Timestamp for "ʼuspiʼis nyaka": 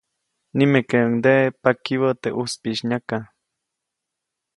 2.37-3.17